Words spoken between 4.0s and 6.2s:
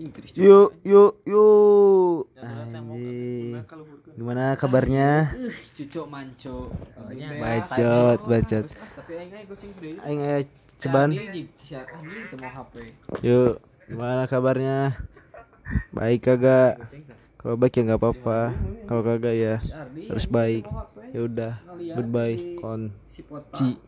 Gimana kabarnya? uh cucok